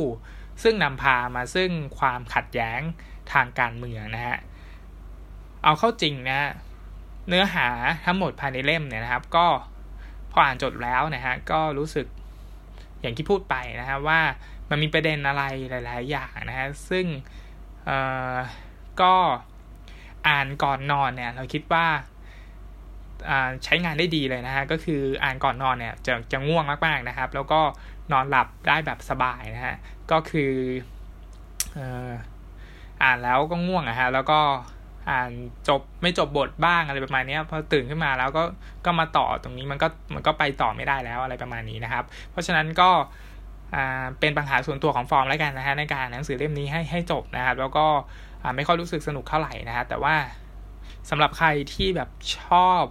[0.63, 2.81] ซึ่งนำพามาซึ่งความขัดแย้ง
[3.33, 4.37] ทางการเมืองนะฮะ
[5.63, 6.39] เอาเข้าจริงนะ
[7.27, 7.67] เนื้อหา
[8.05, 9.47] ทั้งหมดภายในเล่มเนี่ยนะครับ ก็
[10.31, 12.07] พออ่านจบแล้วนะฮะก็รู้สึก
[13.01, 14.21] อย่างที่พูดไปนะครับว่า
[14.69, 17.05] มันมีประเด็นอะไรหลาย ๆ อย่างนะฮะซึ่ง
[17.85, 17.91] เอ
[18.33, 18.35] อ
[19.01, 19.13] ก็
[20.27, 21.85] อ่านก่อนนอนเนี่ย เราคิดว่า
[23.63, 27.61] ใช้งานได้ดีเลยนะฮะก็คืออ่านก่อนนอนเนี่ยจะจะง่วงมากๆนะครับ แล้วก็
[28.11, 29.75] นอนหลับได้แบบสบายนะฮะ
[30.11, 30.53] ก็คือ
[33.03, 34.39] อ่านแล้วก็ง่วงอะฮะแล้วก็
[35.09, 35.31] อ่าน
[35.69, 38.43] จบไม่จบบทบ้างอะไรประมาณนี้พอตื่นขึ้นมาแล้วก็
[38.85, 42.89] ก็มาต่อตรงนี้มันก็มันก็ไปต่อไม่ได้แล้วอะไรประมาณนี้นะครับ เพราะฉะนั้นก็
[44.19, 47.85] เป็นปัญหาส่วนตัวของฟอร์มแล้วกันนะฮะในการหนังสือเล่มนี้ให้ให้จบนะครับ แล้วก็
[48.55, 50.15] ไม่ค่อยรู้สึกสนุกเท่าไหร่นะครับแต่ว่า
[51.09, 52.83] สำหรับใครที่แบบชอบ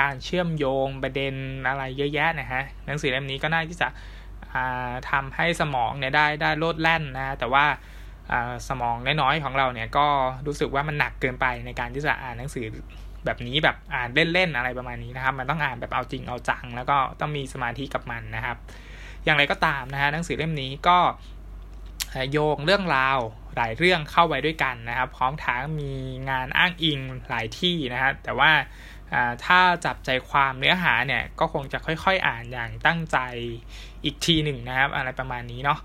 [0.00, 1.34] การเชื่อมโยงประเด็น
[1.68, 3.88] อะไรเยอะแยะนะฮะหนังสือเล่มนี้ก็น่าที่จะ
[5.10, 7.64] ทำให้สมองเนี่ยได้ได้โลดแล่นนะ แต่ว่า
[8.68, 10.06] สมองน้อยๆของเราเนี่ยก็
[10.46, 12.66] รู้สึกว่ามันหนักเกินไปในการที่จะอ่านหนังสือ
[13.24, 18.56] แบบนี้แบบอ่านเล่นๆอะไรประมาณนี้นะครับ มันต้องอ่านแบบเอาจริงเอาจัง แล้วก็ต้องมีสมาธิกับมันนะครับ
[19.24, 20.98] อย่างไรก็ตามนะฮะหนังสือเล่มนี้ก็
[22.32, 23.18] โยงเรื่องราว
[23.56, 25.92] หลายเรื่องเข้าไว้ด้วยกันนะครับ พร้อมทั้งมี
[26.30, 28.50] งานอ้างอิงหลายที่นะฮะแต่ว่า
[29.44, 33.18] ถ้าจับใจความเนื้อหาเนี่ยก็คงจะค่อยๆอ่านอย่างตั้งใจ
[34.04, 35.78] อีกทีหนึ่งนะครับ อะไรประมาณนี้เนาะ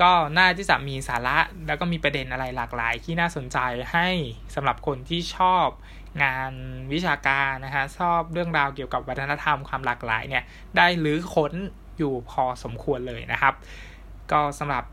[0.00, 3.58] ก็น่าที่จะมีสาระแล้วก็มีประเด็นอะไรหลากหลาย ที่น่าสนใจ
[3.92, 4.08] ให้
[4.54, 5.66] สำหรับคนที่ชอบ
[6.22, 6.52] งาน
[6.92, 10.44] วิชาการนะฮะชอบเรื่องราวเกี่ยวกับวัฒนธรรมความหลากหลายเนี่ย
[10.76, 11.52] ได้ลื้อค้น
[11.98, 13.54] อยู่พอสมควรเลยนะครับ
[14.32, 14.84] ก็สำหรับ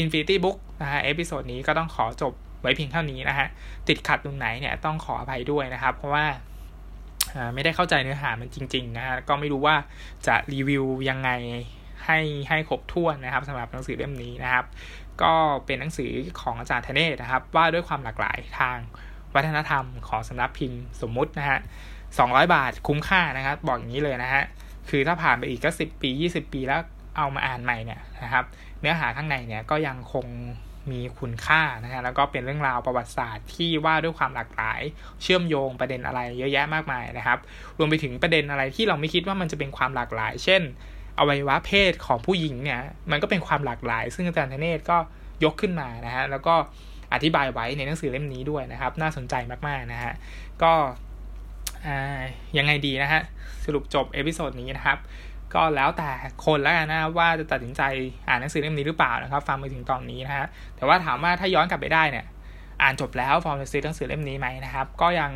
[0.00, 2.32] Infinity Book นะฮะ episode นี้ก็ต้องขอจบ
[2.62, 3.46] ไว้เพียงเท่านี้นะฮะ
[3.88, 6.26] ติดขัดตรงไหนเนี่ยต้องขออภัยด้วยนะครับ เพราะว่า
[7.54, 9.76] ไม่ได้เข้าใจเนื้อหามันจริง ๆ นะฮะก็ไม่รู้ว่า
[10.26, 11.30] จะรีวิวยังไง
[12.06, 14.64] ให้ให้ครบถ้วนนะครับสำหรับหนังสือเล่มนี้นะครับ
[15.22, 15.34] ก็
[15.66, 18.78] เป็นหนังสือของอาจารย์ธเนศนะครับ ว่าด้วยความหลากหลายทาง
[19.34, 21.58] วัฒนธรรมของสำนักพิมพ์สมมุตินะฮะ
[22.18, 24.42] สองร้อยบาทคุ้มค่านะครับ บอกอย่างนี้เลยนะฮะ
[24.90, 26.80] คือถ้าผ่านไปอีกก็สิบปียี่สิบปีแล้ว
[27.16, 28.44] เอามาอ่านใหม่เนี่ยนะครับ
[28.80, 30.26] เนื้อหาข้างในเนี่ยก็ยังคง
[30.90, 34.80] มีคุณค่านะฮะแล้วก็เป็นเรื่องราวประวัติศาสตร์ที่ว่าด้วยความหลากหลาย
[35.22, 37.38] เชื่อมโยงประเด็นอะไรเยอะแยะมากมายนะครับ
[37.78, 40.62] รวมไปถึงประเด็นอะไรที่เราไม่คิดว่ามันจะเป็นความหลากหลาย เช่น
[41.18, 44.96] อวัยวะเพศของผู้หญิงเนี่ยมันก็เป็นความหลากหลาย ซึ่งอาจารย์ธเนศก็
[45.44, 46.54] ยกขึ้นมานะฮะแล้วก็
[47.14, 49.34] อธิบายไว้ในหนังสือเล่มนี้ด้วยนะครับ น่าสนใจ
[49.66, 50.12] มากๆนะฮะ
[50.62, 50.72] ก็
[52.58, 53.20] ยังไงดีนะฮะ
[53.64, 54.98] สรุปจบ episode นี้นะครับ
[55.54, 56.10] ก็แล้วแต่
[56.46, 57.82] คนแล้วกันนะว่าจะตัดสินใจ
[58.28, 60.46] อ่านหนังสือเล่มนี้หรือเปล่านะครับ ฟังไปถึงตอนนี้นะฮะ
[60.76, 62.26] แต่ว่าถามว่าถ้าย้อนกลับไปได้เนี่ย
[62.82, 65.30] อ่านจบแล้วฟอร์มจะซื้อหนังสือเล่มนี้ไหมนะครับ ก็ยัง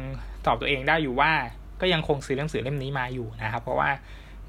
[0.46, 1.32] ตอบตัวเองได้อยู่ว่า
[1.80, 3.90] ก็ยังคงซื้อหนังสือเล่มนี้มาอยู่นะครับ เพราะว่า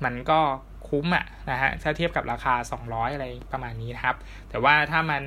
[0.04, 0.39] มันก็
[0.88, 2.54] คุ้มอะนะฮะถ้าเทียบกับราคา
[2.86, 4.15] 200 อะไรประมาณนี้นะครับ
[4.50, 5.24] แต่ว่าถ้ามัน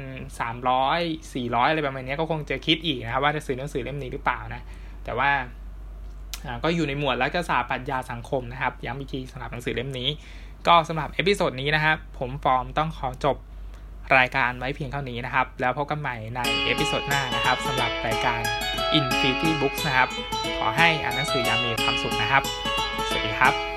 [0.85, 4.63] 300 400 อะไรประมาณนี้ก็คงจะคิดอีกนะครับ ว่าจะซื้อหนังสือเล่มนี้หรือเปล่านะ
[5.05, 5.31] แต่ว่า
[6.65, 10.09] ก็อยู่ในหมวดรัฐศาสตร์ปรัชญาสังคมนะครับ ย้ำอีกทีสำหรับหนังสือเล่มนี้
[10.67, 13.37] ก็สำหรับ episode นี้นะครับ ผมฟอร์มต้องขอจบ
[14.19, 18.41] รายการไว้เพียงเท่านี้นะครับ แล้วพบกันใหม่ใน episode หน้านะครับสำหรับรายการ
[18.99, 20.09] Infinity Books นะครับ
[20.59, 22.43] ขอให้อ่านหนังสืออย่างมีความสุขนะครับ
[23.09, 23.72] สวัสดีครับ